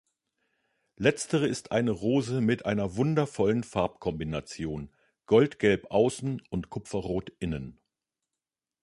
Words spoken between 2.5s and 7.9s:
einer wundervollen Farbkombination, goldgelb außen und kupferrot innen.